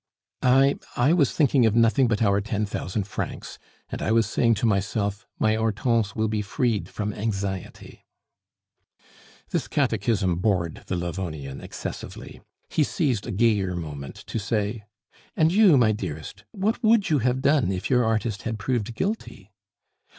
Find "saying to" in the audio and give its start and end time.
4.25-4.65